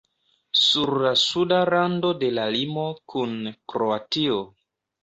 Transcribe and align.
Sur 0.59 0.91
la 1.03 1.11
suda 1.25 1.59
rando 1.71 2.11
de 2.25 2.33
la 2.41 2.49
limo 2.59 2.87
kun 3.17 3.39
Kroatio. 3.75 4.43